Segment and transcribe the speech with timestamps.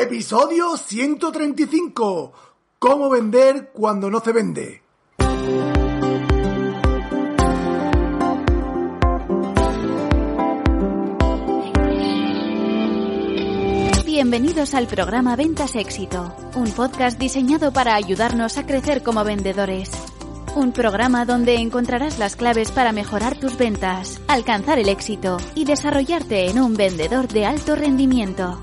[0.00, 2.32] Episodio 135.
[2.78, 4.82] ¿Cómo vender cuando no se vende?
[14.06, 19.90] Bienvenidos al programa Ventas Éxito, un podcast diseñado para ayudarnos a crecer como vendedores.
[20.56, 26.48] Un programa donde encontrarás las claves para mejorar tus ventas, alcanzar el éxito y desarrollarte
[26.48, 28.62] en un vendedor de alto rendimiento.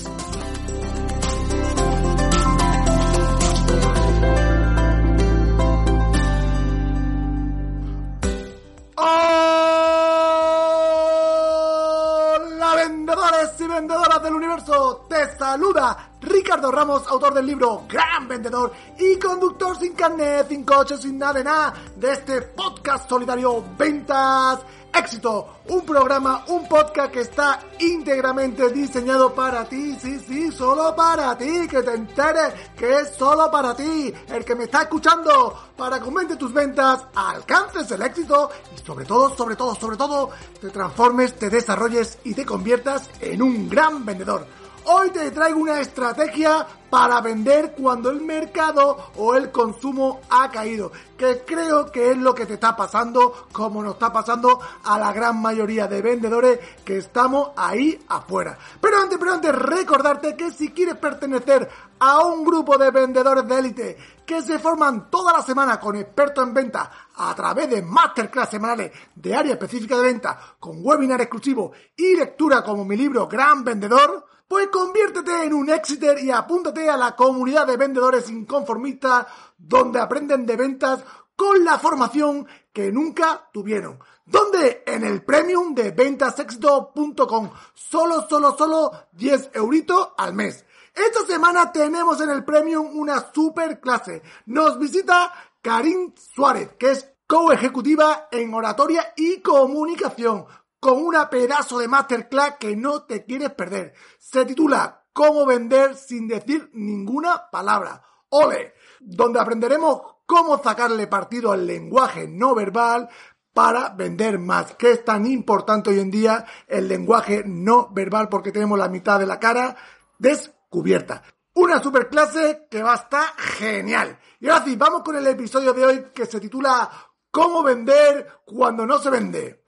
[16.51, 21.31] Ricardo Ramos, autor del libro Gran Vendedor y conductor sin carnet, sin coche, sin nada
[21.35, 24.59] de nada de este podcast solidario Ventas
[24.93, 31.37] Éxito, un programa, un podcast que está íntegramente diseñado para ti, sí, sí, solo para
[31.37, 35.97] ti, que te enteres que es solo para ti, el que me está escuchando, para
[35.97, 40.69] que aumente tus ventas, alcances el éxito y sobre todo, sobre todo, sobre todo, te
[40.69, 44.45] transformes, te desarrolles y te conviertas en un gran vendedor.
[44.85, 50.91] Hoy te traigo una estrategia para vender cuando el mercado o el consumo ha caído,
[51.15, 55.13] que creo que es lo que te está pasando, como nos está pasando a la
[55.13, 58.57] gran mayoría de vendedores que estamos ahí afuera.
[58.81, 63.59] Pero antes, pero antes, recordarte que si quieres pertenecer a un grupo de vendedores de
[63.59, 68.49] élite que se forman toda la semana con expertos en venta a través de masterclass
[68.49, 73.63] semanales de área específica de venta, con webinar exclusivo y lectura como mi libro Gran
[73.63, 79.25] Vendedor, pues conviértete en un exiter y apúntate a la comunidad de vendedores inconformistas
[79.57, 81.05] donde aprenden de ventas
[81.37, 83.97] con la formación que nunca tuvieron.
[84.25, 84.83] ¿Dónde?
[84.85, 87.49] En el premium de ventasexito.com.
[87.73, 90.65] Solo, solo, solo 10 euritos al mes.
[90.93, 94.21] Esta semana tenemos en el premium una super clase.
[94.47, 95.31] Nos visita
[95.61, 100.45] Karin Suárez, que es co-ejecutiva en oratoria y comunicación
[100.81, 103.93] con una pedazo de masterclass que no te quieres perder.
[104.17, 108.01] Se titula Cómo vender sin decir ninguna palabra.
[108.29, 108.73] ¡Ole!
[108.99, 113.09] Donde aprenderemos cómo sacarle partido al lenguaje no verbal
[113.53, 118.51] para vender más, que es tan importante hoy en día el lenguaje no verbal porque
[118.51, 119.75] tenemos la mitad de la cara
[120.17, 121.21] descubierta.
[121.53, 124.17] Una superclase que va a estar genial.
[124.39, 126.89] Y ahora sí, vamos con el episodio de hoy que se titula
[127.29, 129.60] ¿Cómo vender cuando no se vende?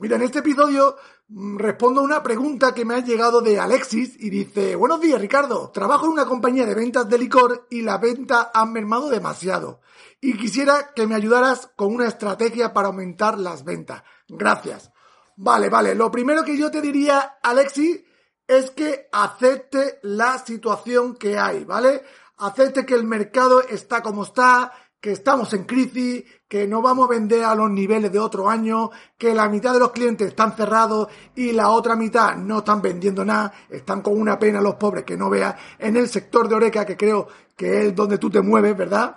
[0.00, 0.96] Mira, en este episodio
[1.28, 5.20] mm, respondo a una pregunta que me ha llegado de Alexis y dice, buenos días
[5.20, 9.82] Ricardo, trabajo en una compañía de ventas de licor y la venta han mermado demasiado
[10.18, 14.02] y quisiera que me ayudaras con una estrategia para aumentar las ventas.
[14.26, 14.90] Gracias.
[15.36, 18.02] Vale, vale, lo primero que yo te diría, Alexis,
[18.46, 22.04] es que acepte la situación que hay, ¿vale?
[22.38, 27.12] Acepte que el mercado está como está, que estamos en crisis, que no vamos a
[27.12, 31.08] vender a los niveles de otro año, que la mitad de los clientes están cerrados
[31.34, 35.16] y la otra mitad no están vendiendo nada, están con una pena los pobres que
[35.16, 38.76] no veas en el sector de Oreca, que creo que es donde tú te mueves,
[38.76, 39.16] ¿verdad?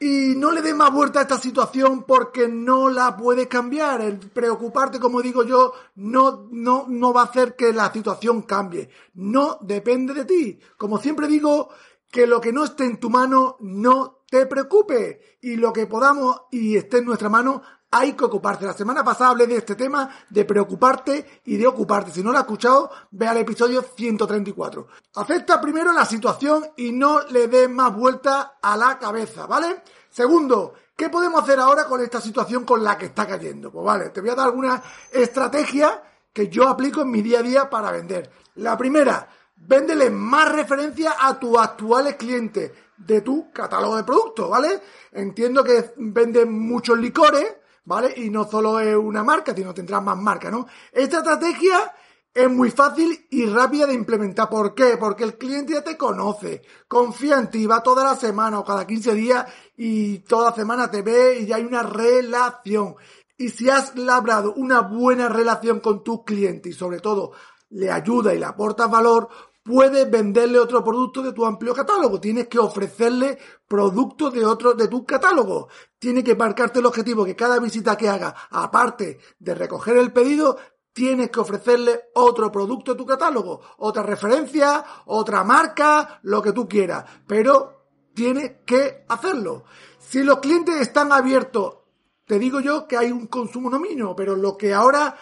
[0.00, 4.00] Y no le des más vuelta a esta situación porque no la puedes cambiar.
[4.00, 8.88] El preocuparte, como digo yo, no, no, no va a hacer que la situación cambie.
[9.14, 10.60] No depende de ti.
[10.76, 11.70] Como siempre digo,
[12.10, 16.42] que lo que no esté en tu mano no te preocupe y lo que podamos
[16.50, 18.66] y esté en nuestra mano hay que ocuparse.
[18.66, 22.10] La semana pasada hablé de este tema de preocuparte y de ocuparte.
[22.10, 24.86] Si no lo has escuchado, ve al episodio 134.
[25.14, 29.82] Acepta primero la situación y no le des más vuelta a la cabeza, ¿vale?
[30.10, 33.70] Segundo, ¿qué podemos hacer ahora con esta situación con la que está cayendo?
[33.72, 36.02] Pues vale, te voy a dar alguna estrategia
[36.32, 38.30] que yo aplico en mi día a día para vender.
[38.56, 44.80] La primera, véndele más referencia a tus actuales clientes de tu catálogo de productos, ¿vale?
[45.12, 48.12] Entiendo que venden muchos licores, ¿vale?
[48.16, 50.66] Y no solo es una marca, sino tendrás más marcas, ¿no?
[50.92, 51.92] Esta estrategia
[52.34, 54.48] es muy fácil y rápida de implementar.
[54.48, 54.96] ¿Por qué?
[54.96, 58.86] Porque el cliente ya te conoce, confía en ti, va toda la semana o cada
[58.86, 59.46] 15 días
[59.76, 62.96] y toda semana te ve y ya hay una relación.
[63.36, 67.32] Y si has labrado una buena relación con tus clientes y sobre todo
[67.70, 69.28] le ayuda y le aportas valor,
[69.68, 72.18] puedes venderle otro producto de tu amplio catálogo.
[72.18, 73.38] Tienes que ofrecerle
[73.68, 75.68] productos de otro de tu catálogo.
[75.98, 80.56] Tienes que marcarte el objetivo que cada visita que haga, aparte de recoger el pedido,
[80.94, 86.66] tienes que ofrecerle otro producto de tu catálogo, otra referencia, otra marca, lo que tú
[86.66, 87.04] quieras.
[87.26, 89.64] Pero tienes que hacerlo.
[89.98, 91.76] Si los clientes están abiertos,
[92.24, 95.14] te digo yo que hay un consumo no mínimo, pero lo que ahora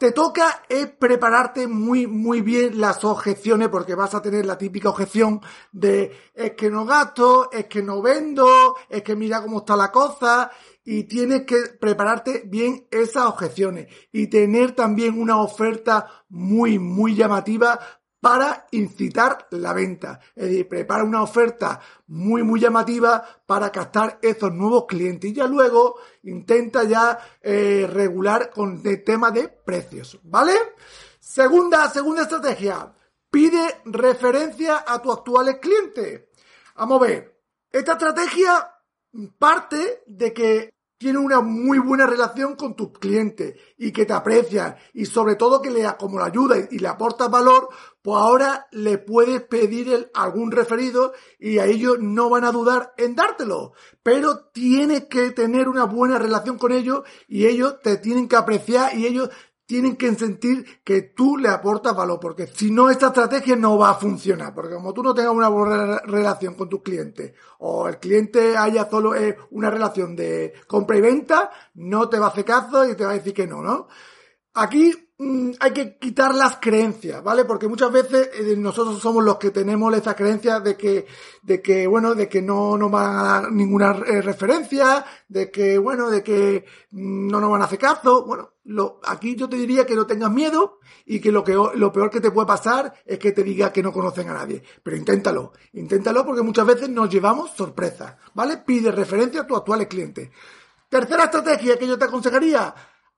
[0.00, 4.88] te toca es prepararte muy, muy bien las objeciones, porque vas a tener la típica
[4.88, 5.42] objeción
[5.72, 9.92] de es que no gasto, es que no vendo, es que mira cómo está la
[9.92, 10.50] cosa,
[10.86, 17.78] y tienes que prepararte bien esas objeciones y tener también una oferta muy, muy llamativa
[18.20, 20.20] para incitar la venta.
[20.34, 25.46] Es decir, prepara una oferta muy, muy llamativa para captar esos nuevos clientes y ya
[25.46, 30.18] luego intenta ya eh, regular con el tema de precios.
[30.22, 30.52] ¿Vale?
[31.18, 32.92] Segunda, segunda estrategia.
[33.30, 36.24] Pide referencia a tus actuales clientes.
[36.76, 37.40] Vamos a ver.
[37.70, 38.74] Esta estrategia
[39.38, 40.70] parte de que
[41.00, 45.62] tiene una muy buena relación con tus clientes y que te aprecian y sobre todo
[45.62, 47.70] que le como la ayuda y le aportas valor,
[48.02, 53.14] pues ahora le puedes pedir algún referido y a ellos no van a dudar en
[53.14, 53.72] dártelo.
[54.02, 58.94] Pero tienes que tener una buena relación con ellos y ellos te tienen que apreciar
[58.94, 59.30] y ellos
[59.70, 63.90] tienen que sentir que tú le aportas valor, porque si no, esta estrategia no va
[63.90, 68.00] a funcionar, porque como tú no tengas una buena relación con tus clientes, o el
[68.00, 72.44] cliente haya solo eh, una relación de compra y venta, no te va a hacer
[72.44, 73.86] caso y te va a decir que no, ¿no?
[74.54, 74.92] Aquí
[75.60, 77.44] hay que quitar las creencias, ¿vale?
[77.44, 81.06] Porque muchas veces eh, nosotros somos los que tenemos esa creencia de que,
[81.42, 85.76] de que, bueno, de que no nos van a dar ninguna eh, referencia, de que,
[85.76, 88.24] bueno, de que mm, no nos van a hacer caso.
[88.24, 92.08] Bueno, aquí yo te diría que no tengas miedo y que lo, que lo peor
[92.08, 94.62] que te puede pasar es que te diga que no conocen a nadie.
[94.82, 98.56] Pero inténtalo, inténtalo porque muchas veces nos llevamos sorpresas, ¿vale?
[98.58, 100.30] Pide referencia a tus actuales clientes.
[100.88, 102.74] Tercera estrategia que yo te aconsejaría,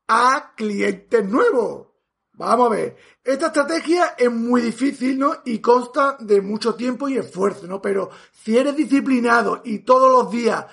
[0.08, 1.91] a clientes nuevos.
[2.34, 5.36] Vamos a ver, esta estrategia es muy difícil, ¿no?
[5.44, 7.80] Y consta de mucho tiempo y esfuerzo, ¿no?
[7.82, 10.64] Pero si eres disciplinado y todos los días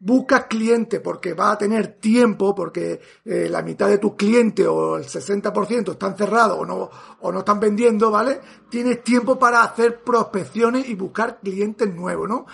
[0.00, 4.96] buscas clientes porque va a tener tiempo, porque eh, la mitad de tus clientes o
[4.96, 6.90] el 60% están cerrados o no,
[7.20, 8.40] o no están vendiendo, ¿vale?
[8.70, 12.46] Tienes tiempo para hacer prospecciones y buscar clientes nuevos, ¿no?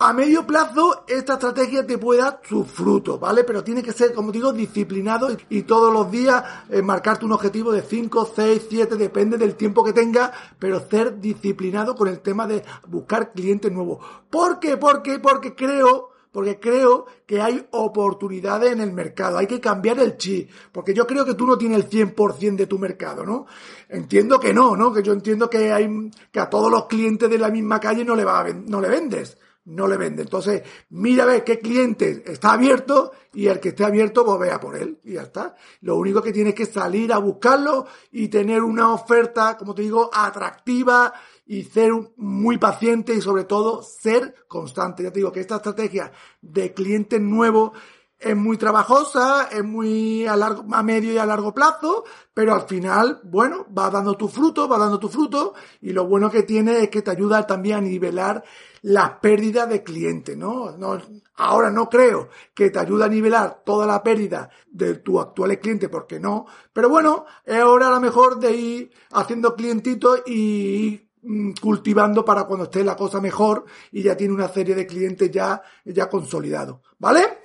[0.00, 3.42] A medio plazo, esta estrategia te puede dar sus frutos, ¿vale?
[3.42, 7.72] Pero tiene que ser, como digo, disciplinado y, todos los días eh, marcarte un objetivo
[7.72, 12.46] de 5, 6, 7, depende del tiempo que tengas, pero ser disciplinado con el tema
[12.46, 13.98] de buscar clientes nuevos.
[14.30, 14.76] ¿Por qué?
[14.76, 15.18] ¿Por qué?
[15.18, 20.48] Porque creo, porque creo que hay oportunidades en el mercado, hay que cambiar el chip,
[20.70, 23.46] porque yo creo que tú no tienes el 100% de tu mercado, ¿no?
[23.88, 24.92] Entiendo que no, ¿no?
[24.92, 28.14] Que yo entiendo que hay, que a todos los clientes de la misma calle no
[28.14, 29.36] le va no le vendes
[29.68, 30.22] no le vende.
[30.22, 34.58] Entonces, mira a ver qué cliente está abierto y el que esté abierto, pues vea
[34.58, 35.54] por él y ya está.
[35.82, 40.10] Lo único que tienes que salir a buscarlo y tener una oferta, como te digo,
[40.12, 41.12] atractiva
[41.46, 45.02] y ser muy paciente y sobre todo ser constante.
[45.02, 47.72] Ya te digo que esta estrategia de clientes nuevos
[48.18, 52.04] es muy trabajosa, es muy a, largo, a medio y a largo plazo,
[52.34, 56.28] pero al final, bueno, va dando tu fruto, va dando tu fruto, y lo bueno
[56.30, 58.42] que tiene es que te ayuda también a nivelar
[58.82, 60.76] la pérdida de clientes, ¿no?
[60.76, 61.00] ¿no?
[61.36, 65.88] Ahora no creo que te ayude a nivelar toda la pérdida de tu actuales clientes,
[65.88, 71.52] porque no, pero bueno, es hora a lo mejor de ir haciendo clientitos y mm,
[71.60, 75.62] cultivando para cuando esté la cosa mejor y ya tiene una serie de clientes ya,
[75.84, 77.40] ya consolidados, ¿vale?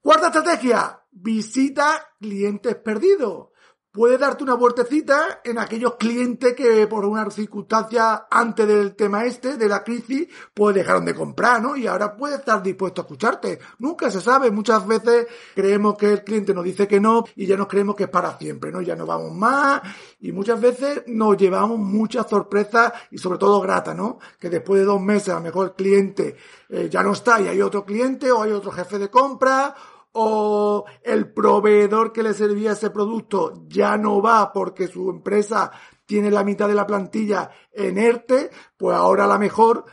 [0.00, 3.53] Cuarta estrategia, visita clientes perdidos.
[3.94, 9.56] Puedes darte una vueltecita en aquellos clientes que por una circunstancia antes del tema este,
[9.56, 11.76] de la crisis, pues dejaron de comprar, ¿no?
[11.76, 13.60] Y ahora puede estar dispuesto a escucharte.
[13.78, 14.50] Nunca se sabe.
[14.50, 18.02] Muchas veces creemos que el cliente nos dice que no y ya nos creemos que
[18.02, 18.80] es para siempre, ¿no?
[18.80, 19.82] Ya no vamos más
[20.18, 24.18] y muchas veces nos llevamos muchas sorpresas y sobre todo gratas, ¿no?
[24.40, 26.34] Que después de dos meses a lo mejor el cliente
[26.68, 29.72] eh, ya no está y hay otro cliente o hay otro jefe de compra
[30.14, 35.72] o el proveedor que le servía ese producto ya no va porque su empresa
[36.06, 39.84] tiene la mitad de la plantilla en ERTE, pues ahora a lo mejor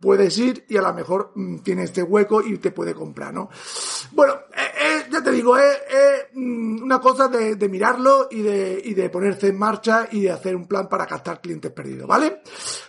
[0.00, 3.48] puedes ir y a lo mejor mm, tiene este hueco y te puede comprar, ¿no?
[4.12, 5.78] Bueno, eh, eh, ya te digo, es
[6.32, 10.30] mm, una cosa de, de, mirarlo y de, y de ponerse en marcha y de
[10.30, 12.40] hacer un plan para captar clientes perdidos, ¿vale?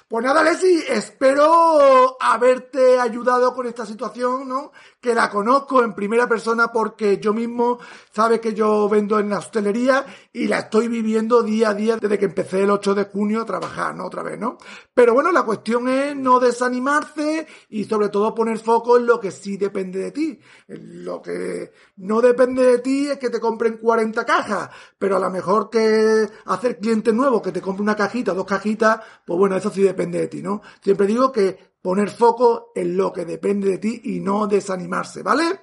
[0.09, 4.71] Pues nada, Leslie, espero haberte ayudado con esta situación, ¿no?
[5.01, 7.77] Que la conozco en primera persona porque yo mismo,
[8.13, 12.17] sabe que yo vendo en la hostelería y la estoy viviendo día a día desde
[12.17, 14.05] que empecé el 8 de junio a trabajar, ¿no?
[14.05, 14.57] Otra vez, ¿no?
[14.93, 19.31] Pero bueno, la cuestión es no desanimarse y sobre todo poner foco en lo que
[19.31, 20.39] sí depende de ti.
[20.67, 25.29] Lo que no depende de ti es que te compren 40 cajas, pero a lo
[25.29, 29.69] mejor que hacer cliente nuevo que te compre una cajita, dos cajitas, pues bueno, eso
[29.69, 30.61] sí depende depende de ti, ¿no?
[30.81, 35.61] Siempre digo que poner foco en lo que depende de ti y no desanimarse, ¿vale?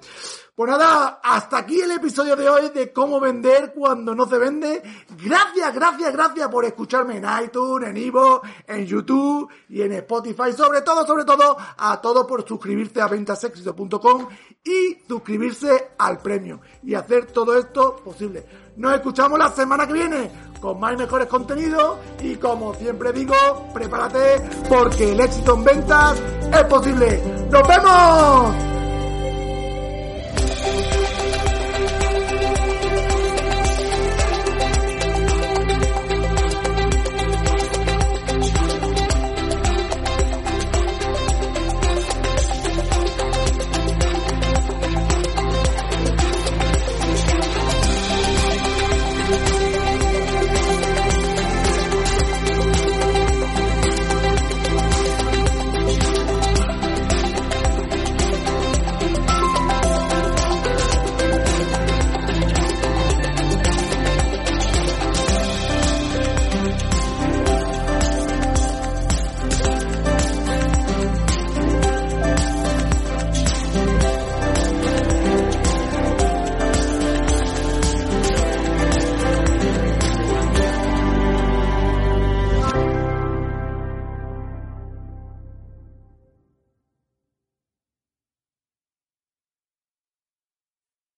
[0.55, 4.83] Pues nada, hasta aquí el episodio de hoy de cómo vender cuando no se vende.
[5.23, 10.53] Gracias, gracias, gracias por escucharme en iTunes, en Ivo, en YouTube y en Spotify.
[10.57, 14.29] Sobre todo, sobre todo, a todos por suscribirse a ventasexito.com
[14.64, 18.44] y suscribirse al premio y hacer todo esto posible.
[18.76, 20.30] Nos escuchamos la semana que viene
[20.61, 23.35] con más y mejores contenidos y como siempre digo,
[23.75, 27.23] prepárate porque el éxito en ventas es posible.
[27.50, 28.63] ¡Nos vemos!